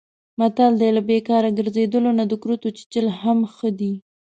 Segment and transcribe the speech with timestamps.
[0.39, 3.93] متل دی: له بیکاره ګرځېدلو نه د کورتو چیچل هم ښه دي.